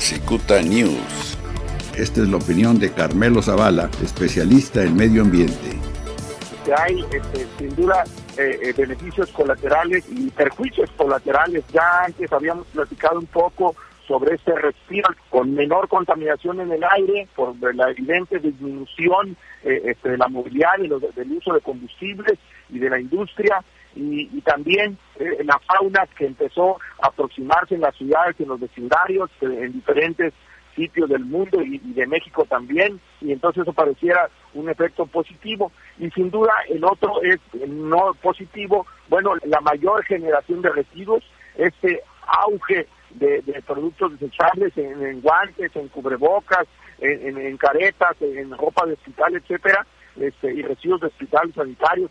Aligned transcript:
Cicuta 0.00 0.62
News. 0.62 1.36
Esta 1.94 2.22
es 2.22 2.28
la 2.28 2.38
opinión 2.38 2.78
de 2.78 2.90
Carmelo 2.90 3.42
Zavala, 3.42 3.90
especialista 4.02 4.82
en 4.82 4.96
medio 4.96 5.22
ambiente. 5.22 5.78
hay 6.74 7.04
este, 7.12 7.46
sin 7.58 7.76
duda 7.76 8.04
eh, 8.38 8.58
eh, 8.62 8.72
beneficios 8.74 9.30
colaterales 9.30 10.04
y 10.10 10.30
perjuicios 10.30 10.90
colaterales. 10.92 11.64
Ya 11.70 12.04
antes 12.06 12.32
habíamos 12.32 12.66
platicado 12.68 13.18
un 13.18 13.26
poco 13.26 13.76
sobre 14.08 14.36
este 14.36 14.54
respiro 14.56 15.10
con 15.28 15.54
menor 15.54 15.86
contaminación 15.88 16.60
en 16.60 16.72
el 16.72 16.82
aire 16.82 17.28
por 17.36 17.54
la 17.74 17.90
evidente 17.90 18.38
disminución 18.38 19.36
eh, 19.62 19.82
este, 19.84 20.10
de 20.10 20.16
la 20.16 20.28
movilidad 20.28 20.78
y 20.78 20.88
del 20.88 21.32
uso 21.32 21.52
de 21.52 21.60
combustibles 21.60 22.38
y 22.70 22.78
de 22.78 22.88
la 22.88 22.98
industria 22.98 23.62
y, 23.94 24.40
también 24.42 24.98
la 25.44 25.58
fauna 25.60 26.06
que 26.16 26.26
empezó 26.26 26.78
a 27.02 27.08
aproximarse 27.08 27.74
en 27.74 27.82
las 27.82 27.94
ciudades, 27.96 28.36
en 28.38 28.48
los 28.48 28.60
vecindarios, 28.60 29.30
en 29.40 29.72
diferentes 29.72 30.32
sitios 30.74 31.08
del 31.08 31.24
mundo 31.24 31.60
y, 31.62 31.78
de 31.78 32.06
México 32.06 32.44
también, 32.48 33.00
y 33.20 33.32
entonces 33.32 33.62
eso 33.62 33.72
pareciera 33.72 34.30
un 34.54 34.68
efecto 34.68 35.06
positivo. 35.06 35.72
Y 35.98 36.10
sin 36.10 36.30
duda 36.30 36.52
el 36.68 36.84
otro 36.84 37.22
es 37.22 37.38
no 37.68 38.14
positivo, 38.22 38.86
bueno, 39.08 39.34
la 39.44 39.60
mayor 39.60 40.04
generación 40.04 40.62
de 40.62 40.70
residuos, 40.70 41.24
este 41.56 42.02
auge 42.26 42.86
de, 43.10 43.42
productos 43.66 44.18
desechables 44.18 44.76
en, 44.76 45.20
guantes, 45.20 45.74
en 45.74 45.88
cubrebocas, 45.88 46.66
en, 47.00 47.36
en, 47.36 47.56
caretas, 47.56 48.16
en 48.20 48.50
ropa 48.56 48.86
de 48.86 48.92
hospital, 48.94 49.34
etcétera, 49.36 49.86
este, 50.20 50.52
y 50.52 50.62
residuos 50.62 51.00
de 51.00 51.08
hospitales 51.08 51.54
sanitarios, 51.54 52.10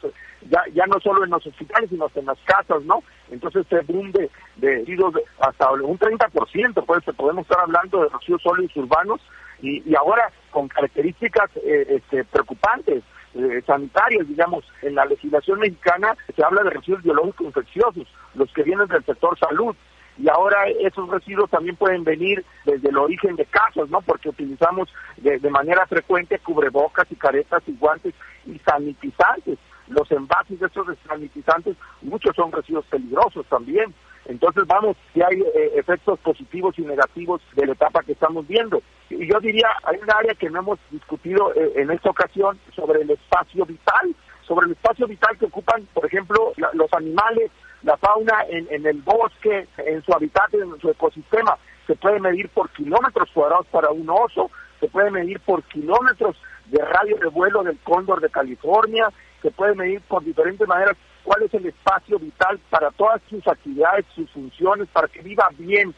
ya, 0.50 0.64
ya 0.74 0.86
no 0.88 1.00
solo 1.00 1.24
en 1.24 1.30
los 1.30 1.46
hospitales, 1.46 1.90
sino 1.90 2.06
hasta 2.06 2.20
en 2.20 2.26
las 2.26 2.40
casas, 2.40 2.84
¿no? 2.84 3.04
Entonces 3.32 3.62
este 3.64 3.82
boom 3.92 4.12
de, 4.12 4.30
residuos 4.58 5.16
hasta 5.40 5.72
un 5.72 5.98
30%, 5.98 6.86
pues 6.86 7.04
podemos 7.16 7.44
estar 7.44 7.60
hablando 7.62 8.04
de 8.04 8.10
residuos 8.10 8.42
sólidos 8.42 8.76
urbanos 8.76 9.22
y, 9.62 9.90
y 9.90 9.96
ahora 9.96 10.32
con 10.52 10.68
características 10.68 11.50
eh, 11.58 11.86
este, 11.90 12.24
preocupantes. 12.26 13.04
Eh, 13.36 13.62
sanitarias, 13.68 14.28
digamos, 14.28 14.66
en 14.82 14.96
la 14.96 15.06
legislación 15.06 15.60
mexicana 15.60 16.18
se 16.36 16.44
habla 16.44 16.64
de 16.64 16.72
residuos 16.72 17.04
biológicos 17.04 17.46
infecciosos, 17.46 18.08
los 18.34 18.52
que 18.54 18.64
vienen 18.64 18.88
del 18.88 19.06
sector 19.06 19.38
salud, 19.38 19.76
y 20.20 20.28
ahora 20.28 20.68
esos 20.82 21.10
residuos 21.10 21.50
también 21.50 21.78
pueden 21.78 22.04
venir 22.04 22.44
desde 22.66 22.90
el 22.90 22.98
origen 22.98 23.38
de 23.38 23.46
casas, 23.46 23.90
¿no? 23.90 24.02
Porque 24.02 24.30
utilizamos 24.30 24.94
de, 25.18 25.40
manera 25.50 25.88
frecuente 25.88 26.40
cubrebocas 26.40 27.10
y 27.10 27.16
caretas 27.16 27.64
y 27.68 27.74
guantes 27.74 28.14
y 28.46 28.60
sanitizantes. 28.60 29.58
Los 29.88 30.12
envases 30.12 30.60
de 30.60 30.68
esos 30.68 30.88
sanitizantes, 31.08 31.78
muchos 32.02 32.36
son 32.36 32.52
residuos 32.52 32.86
peligrosos 32.88 33.46
también. 33.48 33.94
Entonces, 34.26 34.66
vamos, 34.68 34.98
si 35.14 35.22
hay 35.22 35.40
eh, 35.40 35.72
efectos 35.76 36.20
positivos 36.20 36.78
y 36.78 36.82
negativos 36.82 37.42
de 37.56 37.66
la 37.66 37.72
etapa 37.74 38.04
que 38.04 38.12
estamos 38.12 38.46
viendo. 38.46 38.84
Y 39.10 39.26
yo 39.26 39.40
diría, 39.40 39.70
hay 39.84 39.98
un 39.98 40.12
área 40.12 40.36
que 40.36 40.50
no 40.50 40.60
hemos 40.60 40.80
discutido 40.92 41.54
eh, 41.56 41.74
en 41.78 41.90
esta 41.92 42.10
ocasión 42.10 42.60
sobre 42.76 43.02
el 43.02 43.10
espacio 43.10 43.66
vital, 43.66 44.14
sobre 44.46 44.66
el 44.66 44.74
espacio 44.74 45.08
vital 45.08 45.38
que 45.38 45.46
ocupan, 45.46 45.88
por 45.94 46.06
ejemplo, 46.06 46.54
los 46.74 46.94
animales, 46.94 47.50
la 47.84 47.98
fauna 47.98 48.46
en, 48.50 48.68
en 48.72 48.86
el 48.86 49.02
bosque, 49.02 49.68
en 49.78 50.04
su 50.04 50.14
hábitat, 50.14 50.54
en 50.54 50.80
su 50.80 50.90
ecosistema. 50.90 51.58
Se 51.88 51.96
puede 51.96 52.20
medir 52.20 52.50
por 52.50 52.70
kilómetros 52.72 53.30
cuadrados 53.34 53.66
para 53.68 53.90
un 53.90 54.10
oso, 54.10 54.52
se 54.80 54.88
puede 54.88 55.12
medir 55.12 55.40
por 55.40 55.64
kilómetros 55.64 56.36
de 56.68 56.84
radio 56.84 57.18
de 57.18 57.28
vuelo 57.28 57.64
del 57.64 57.78
cóndor 57.80 58.22
de 58.22 58.30
California, 58.30 59.10
se 59.42 59.52
puede 59.52 59.76
medir 59.76 60.02
por 60.02 60.24
diferentes 60.24 60.68
maneras 60.68 60.96
cuál 61.24 61.44
es 61.44 61.54
el 61.54 61.66
espacio 61.66 62.20
vital 62.20 62.60
para 62.70 62.92
todas 62.92 63.22
sus 63.30 63.46
actividades, 63.48 64.06
sus 64.16 64.30
funciones, 64.32 64.88
para 64.90 65.08
que 65.08 65.22
viva 65.22 65.48
bien, 65.58 65.94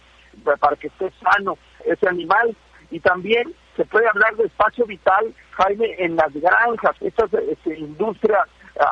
para 0.60 0.76
que 0.76 0.88
esté 0.88 1.12
sano 1.22 1.58
ese 1.86 2.08
animal. 2.08 2.56
Y 2.90 3.00
también 3.00 3.54
se 3.76 3.86
puede 3.86 4.08
hablar 4.08 4.36
de 4.36 4.46
espacio 4.46 4.86
vital, 4.86 5.34
Jaime, 5.52 5.96
en 5.98 6.16
las 6.16 6.34
granjas, 6.34 6.96
esta 7.02 7.26
este, 7.50 7.80
industria 7.80 8.46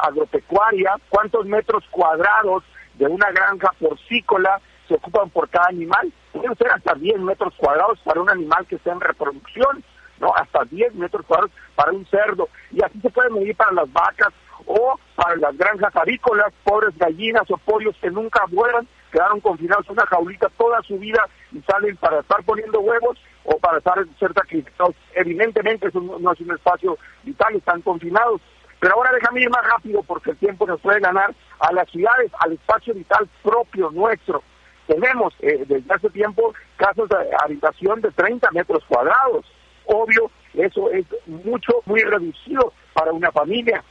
agropecuaria, 0.03 0.95
cuántos 1.09 1.45
metros 1.45 1.83
cuadrados 1.91 2.63
de 2.99 3.07
una 3.07 3.31
granja 3.31 3.71
porcícola 3.79 4.61
se 4.87 4.95
ocupan 4.95 5.29
por 5.29 5.49
cada 5.49 5.69
animal. 5.69 6.11
Pueden 6.33 6.55
ser 6.57 6.69
hasta 6.71 6.93
10 6.93 7.19
metros 7.19 7.53
cuadrados 7.55 7.97
para 8.03 8.21
un 8.21 8.29
animal 8.29 8.67
que 8.67 8.75
esté 8.75 8.91
en 8.91 8.99
reproducción, 8.99 9.83
¿no? 10.19 10.35
Hasta 10.35 10.65
10 10.65 10.95
metros 10.95 11.25
cuadrados 11.25 11.51
para 11.75 11.91
un 11.93 12.05
cerdo. 12.07 12.49
Y 12.71 12.83
así 12.83 12.99
se 12.99 13.09
puede 13.09 13.29
medir 13.29 13.55
para 13.55 13.71
las 13.71 13.91
vacas 13.91 14.33
o 14.65 14.99
para 15.15 15.37
las 15.37 15.57
granjas 15.57 15.95
avícolas, 15.95 16.53
pobres 16.63 16.95
gallinas 16.97 17.49
o 17.49 17.57
pollos 17.57 17.95
que 18.01 18.11
nunca 18.11 18.43
vuelan, 18.49 18.87
quedaron 19.11 19.39
confinados 19.39 19.85
en 19.87 19.93
una 19.93 20.05
jaulita 20.05 20.49
toda 20.57 20.81
su 20.83 20.99
vida 20.99 21.23
y 21.51 21.61
salen 21.61 21.95
para 21.97 22.19
estar 22.19 22.43
poniendo 22.43 22.79
huevos 22.81 23.17
o 23.45 23.57
para 23.59 23.77
estar 23.77 23.97
ser 24.19 24.33
sacrificados. 24.33 24.95
Evidentemente 25.15 25.87
eso 25.87 26.01
no 26.01 26.31
es 26.31 26.39
un 26.41 26.51
espacio 26.51 26.97
vital, 27.23 27.55
están 27.55 27.81
confinados. 27.81 28.41
Pero 28.79 28.95
ahora 28.95 29.11
déjame 29.13 29.41
ir 29.41 29.49
más 29.49 29.63
rápido 29.65 30.03
porque 30.03 30.31
el 30.31 30.37
tiempo 30.37 30.65
nos 30.65 30.79
puede 30.79 30.99
ganar 30.99 31.33
a 31.59 31.73
las 31.73 31.89
ciudades, 31.89 32.31
al 32.39 32.53
espacio 32.53 32.93
vital 32.93 33.27
propio 33.43 33.91
nuestro. 33.91 34.41
Tenemos 34.87 35.33
eh, 35.39 35.65
desde 35.67 35.93
hace 35.93 36.09
tiempo 36.09 36.53
casos 36.77 37.09
de 37.09 37.17
habitación 37.43 38.01
de 38.01 38.11
30 38.11 38.49
metros 38.51 38.83
cuadrados. 38.87 39.45
Obvio, 39.85 40.31
eso 40.53 40.89
es 40.91 41.05
mucho, 41.25 41.81
muy 41.85 42.01
reducido 42.01 42.73
para 42.93 43.11
una 43.11 43.31
familia. 43.31 43.83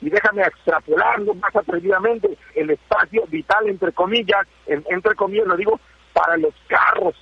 Y 0.00 0.10
déjame 0.10 0.42
extrapolarlo 0.42 1.34
más 1.34 1.54
atrevidamente, 1.56 2.36
el 2.54 2.70
espacio 2.70 3.24
vital, 3.28 3.68
entre 3.68 3.92
comillas, 3.92 4.46
entre 4.66 5.14
comillas 5.14 5.46
lo 5.46 5.56
digo, 5.56 5.80
para 6.12 6.36
los 6.36 6.54
carros. 6.68 7.14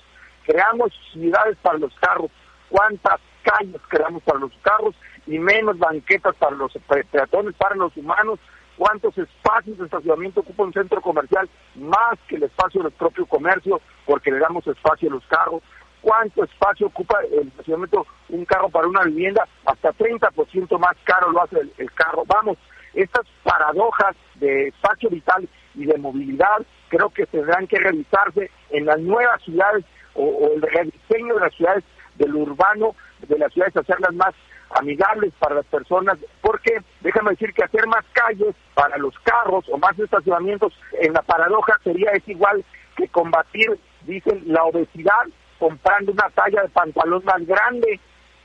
Creamos 0.45 0.91
ciudades 1.11 1.57
para 1.61 1.77
los 1.77 1.93
carros. 1.95 2.29
¿Cuántas 2.69 3.19
calles 3.43 3.81
creamos 3.87 4.21
para 4.23 4.39
los 4.39 4.51
carros 4.61 4.95
y 5.27 5.39
menos 5.39 5.77
banquetas 5.77 6.35
para 6.35 6.55
los 6.55 6.73
peatones, 7.11 7.55
para 7.55 7.75
los 7.75 7.95
humanos, 7.97 8.39
cuántos 8.77 9.17
espacios 9.17 9.77
de 9.77 9.85
estacionamiento 9.85 10.41
ocupa 10.41 10.63
un 10.63 10.73
centro 10.73 11.01
comercial 11.01 11.49
más 11.75 12.19
que 12.27 12.35
el 12.35 12.43
espacio 12.43 12.83
del 12.83 12.91
propio 12.91 13.25
comercio, 13.25 13.81
porque 14.05 14.31
le 14.31 14.39
damos 14.39 14.65
espacio 14.67 15.09
a 15.09 15.13
los 15.13 15.25
carros, 15.25 15.63
cuánto 16.01 16.43
espacio 16.43 16.87
ocupa 16.87 17.19
el 17.31 17.47
estacionamiento 17.47 18.05
un 18.29 18.45
carro 18.45 18.69
para 18.69 18.87
una 18.87 19.03
vivienda, 19.03 19.47
hasta 19.65 19.91
30% 19.93 20.77
más 20.79 20.95
caro 21.03 21.31
lo 21.31 21.43
hace 21.43 21.57
el, 21.77 21.91
carro. 21.93 22.23
Vamos, 22.27 22.57
estas 22.93 23.25
paradojas 23.43 24.15
de 24.35 24.67
espacio 24.67 25.09
vital 25.09 25.47
y 25.73 25.85
de 25.85 25.97
movilidad 25.97 26.65
creo 26.89 27.09
que 27.09 27.25
tendrán 27.25 27.67
que 27.67 27.79
realizarse 27.79 28.51
en 28.69 28.85
las 28.85 28.99
nuevas 28.99 29.41
ciudades 29.43 29.83
o 30.13 30.51
el 30.55 30.61
rediseño 30.61 31.33
de 31.33 31.41
las 31.41 31.53
ciudades 31.55 31.83
del 32.15 32.35
urbano, 32.35 32.95
de 33.27 33.37
las 33.37 33.51
ciudades, 33.51 33.75
hacerlas 33.75 34.13
más 34.13 34.33
amigables 34.75 35.33
para 35.39 35.55
las 35.55 35.65
personas, 35.65 36.17
porque 36.41 36.77
déjame 37.01 37.31
decir 37.31 37.53
que 37.53 37.63
hacer 37.63 37.87
más 37.87 38.05
calles 38.13 38.55
para 38.73 38.97
los 38.97 39.17
carros 39.19 39.65
o 39.71 39.77
más 39.77 39.97
estacionamientos 39.97 40.73
en 41.01 41.13
la 41.13 41.21
paradoja 41.21 41.79
sería 41.83 42.11
es 42.11 42.27
igual 42.27 42.63
que 42.95 43.07
combatir, 43.09 43.77
dicen, 44.05 44.43
la 44.45 44.63
obesidad 44.63 45.25
comprando 45.59 46.11
una 46.11 46.29
talla 46.29 46.63
de 46.63 46.69
pantalón 46.69 47.23
más 47.25 47.45
grande. 47.45 47.99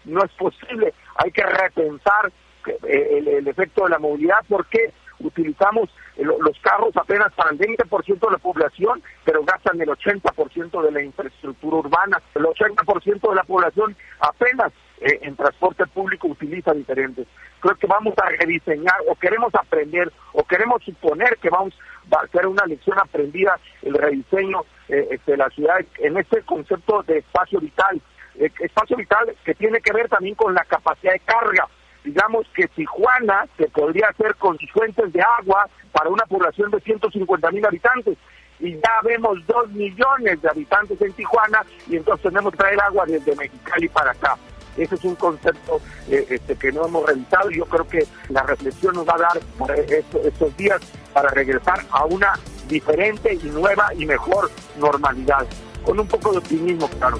No 0.04 0.24
es 0.24 0.32
posible, 0.32 0.94
hay 1.16 1.30
que 1.30 1.42
repensar 1.42 2.32
eh, 2.66 3.18
el, 3.18 3.48
efecto 3.48 3.84
de 3.84 3.90
la 3.90 3.98
movilidad 3.98 4.38
porque 4.48 4.92
utilizamos 5.20 5.90
los 6.16 6.58
carros 6.60 6.96
apenas 6.96 7.32
para 7.34 7.50
el 7.50 7.58
20% 7.58 8.20
de 8.20 8.30
la 8.30 8.38
población, 8.38 9.02
pero 9.24 9.42
gastan 9.44 9.80
el 9.80 9.88
80% 9.88 10.82
de 10.82 10.90
la 10.90 11.02
infraestructura 11.02 11.76
urbana. 11.76 12.20
El 12.34 12.44
80% 12.44 13.28
de 13.28 13.34
la 13.34 13.44
población 13.44 13.96
apenas 14.20 14.72
eh, 15.00 15.18
en 15.22 15.34
transporte 15.34 15.86
público 15.86 16.28
utiliza 16.28 16.72
diferentes. 16.72 17.26
Creo 17.60 17.74
que 17.76 17.86
vamos 17.86 18.14
a 18.18 18.28
rediseñar 18.28 18.96
o 19.08 19.14
queremos 19.14 19.54
aprender 19.54 20.12
o 20.32 20.44
queremos 20.44 20.82
suponer 20.82 21.38
que 21.38 21.48
vamos 21.48 21.74
a 22.10 22.24
hacer 22.24 22.46
una 22.46 22.66
lección 22.66 22.98
aprendida 22.98 23.58
el 23.82 23.94
rediseño 23.94 24.62
eh, 24.88 25.08
este, 25.12 25.32
de 25.32 25.36
la 25.38 25.48
ciudad 25.50 25.78
en 25.98 26.18
este 26.18 26.42
concepto 26.42 27.02
de 27.04 27.18
espacio 27.18 27.60
vital. 27.60 28.00
Eh, 28.36 28.50
espacio 28.60 28.96
vital 28.96 29.34
que 29.44 29.54
tiene 29.54 29.80
que 29.80 29.92
ver 29.92 30.08
también 30.08 30.34
con 30.34 30.54
la 30.54 30.64
capacidad 30.64 31.12
de 31.12 31.20
carga. 31.20 31.66
Digamos 32.04 32.46
que 32.54 32.68
Tijuana 32.68 33.46
se 33.56 33.68
podría 33.68 34.08
hacer 34.08 34.34
con 34.36 34.58
fuentes 34.72 35.12
de 35.12 35.22
agua 35.22 35.66
para 35.92 36.10
una 36.10 36.24
población 36.24 36.70
de 36.70 36.80
150 36.80 37.50
mil 37.50 37.64
habitantes 37.64 38.16
y 38.58 38.74
ya 38.74 39.00
vemos 39.02 39.38
dos 39.46 39.70
millones 39.70 40.40
de 40.42 40.48
habitantes 40.48 41.00
en 41.00 41.12
Tijuana 41.14 41.62
y 41.88 41.96
entonces 41.96 42.22
tenemos 42.22 42.52
que 42.52 42.58
traer 42.58 42.80
agua 42.80 43.04
desde 43.06 43.34
Mexicali 43.34 43.88
para 43.88 44.12
acá. 44.12 44.36
Ese 44.80 44.94
es 44.94 45.04
un 45.04 45.14
concepto 45.14 45.80
eh, 46.08 46.26
este, 46.30 46.56
que 46.56 46.72
no 46.72 46.86
hemos 46.86 47.06
revisado 47.06 47.50
y 47.50 47.58
yo 47.58 47.66
creo 47.66 47.86
que 47.86 48.06
la 48.30 48.42
reflexión 48.44 48.94
nos 48.94 49.06
va 49.06 49.14
a 49.16 49.18
dar 49.18 49.40
por 49.58 49.70
estos, 49.72 50.56
días 50.56 50.80
para 51.12 51.28
regresar 51.30 51.84
a 51.90 52.06
una 52.06 52.32
diferente 52.66 53.34
y 53.34 53.46
nueva 53.48 53.92
y 53.94 54.06
mejor 54.06 54.50
normalidad, 54.78 55.46
con 55.84 56.00
un 56.00 56.06
poco 56.06 56.32
de 56.32 56.38
optimismo, 56.38 56.88
claro. 56.88 57.18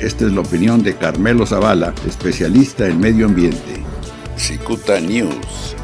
Esta 0.00 0.24
es 0.24 0.32
la 0.32 0.40
opinión 0.40 0.82
de 0.82 0.96
Carmelo 0.96 1.44
Zavala, 1.44 1.94
especialista 2.06 2.86
en 2.86 2.98
medio 2.98 3.26
ambiente. 3.26 3.84
Cicuta 4.36 4.98
News. 4.98 5.76